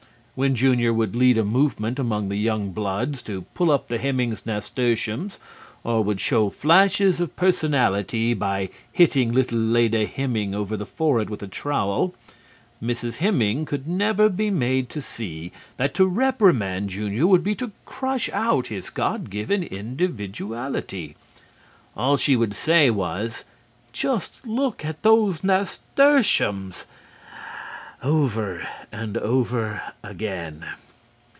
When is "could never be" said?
13.65-14.49